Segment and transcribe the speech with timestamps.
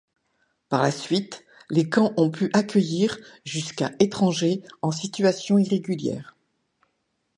[0.67, 6.35] Par la suite, les camps ont pu accueillir jusqu'à étrangers en situation irrégulière.